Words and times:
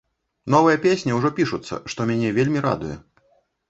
Новыя 0.55 0.77
песні 0.85 1.19
ўжо 1.19 1.33
пішуцца, 1.41 1.81
што 1.95 1.99
мяне 2.15 2.35
вельмі 2.43 2.69
радуе. 2.71 3.01